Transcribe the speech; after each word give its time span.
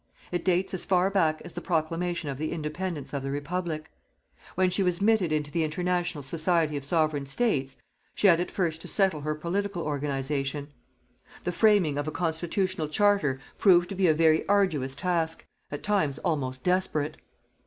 It 0.31 0.43
dates 0.43 0.73
as 0.73 0.83
far 0.83 1.11
back 1.11 1.43
as 1.45 1.53
the 1.53 1.61
proclamation 1.61 2.27
of 2.27 2.39
the 2.39 2.51
Independence 2.51 3.13
of 3.13 3.21
the 3.21 3.29
Republic. 3.29 3.91
When 4.55 4.71
she 4.71 4.81
was 4.81 4.97
admitted 4.97 5.31
into 5.31 5.51
the 5.51 5.63
international 5.63 6.23
society 6.23 6.75
of 6.75 6.83
Sovereign 6.83 7.27
States, 7.27 7.77
she 8.15 8.25
had 8.25 8.39
at 8.39 8.49
first 8.49 8.81
to 8.81 8.87
settle 8.87 9.21
her 9.21 9.35
political 9.35 9.83
organization. 9.83 10.69
The 11.43 11.51
framing 11.51 11.99
of 11.99 12.07
a 12.07 12.11
constitutional 12.11 12.87
charter 12.87 13.39
proved 13.59 13.89
to 13.89 13.95
be 13.95 14.07
a 14.07 14.13
very 14.15 14.43
arduous 14.49 14.95
task, 14.95 15.45
at 15.69 15.83
times 15.83 16.17
almost 16.25 16.63
desperate. 16.63 17.17